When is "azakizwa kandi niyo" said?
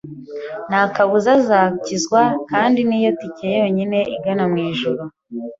1.39-3.11